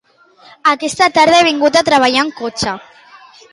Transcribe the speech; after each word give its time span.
Aquesta 0.71 1.09
tarda 1.17 1.37
he 1.41 1.45
vingut 1.49 1.79
a 1.79 1.85
treballar 1.91 2.25
en 2.27 2.35
cotxe 2.43 2.77